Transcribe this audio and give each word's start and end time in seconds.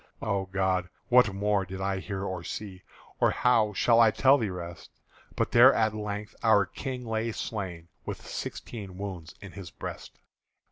O 0.23 0.47
God! 0.47 0.89
what 1.09 1.31
more 1.31 1.63
did 1.63 1.79
I 1.79 1.99
hear 1.99 2.23
or 2.23 2.43
see, 2.43 2.81
Or 3.19 3.29
how 3.29 3.71
should 3.73 3.99
I 3.99 4.09
tell 4.09 4.39
the 4.39 4.49
rest? 4.49 4.89
But 5.35 5.51
there 5.51 5.75
at 5.75 5.93
length 5.93 6.33
our 6.41 6.65
King 6.65 7.05
lay 7.05 7.31
slain 7.33 7.87
With 8.03 8.25
sixteen 8.25 8.97
wounds 8.97 9.35
in 9.41 9.51
his 9.51 9.69
breast. 9.69 10.17